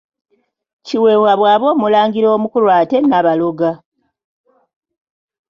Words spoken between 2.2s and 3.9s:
omukulu ate Nabaloga?